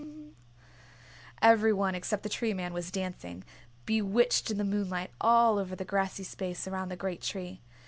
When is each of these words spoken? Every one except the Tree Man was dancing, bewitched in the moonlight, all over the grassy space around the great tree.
Every 1.43 1.71
one 1.71 1.93
except 1.93 2.23
the 2.23 2.29
Tree 2.29 2.55
Man 2.55 2.73
was 2.73 2.89
dancing, 2.89 3.43
bewitched 3.85 4.49
in 4.49 4.57
the 4.57 4.63
moonlight, 4.63 5.11
all 5.21 5.59
over 5.59 5.75
the 5.75 5.85
grassy 5.85 6.23
space 6.23 6.67
around 6.67 6.89
the 6.89 6.95
great 6.95 7.21
tree. 7.21 7.61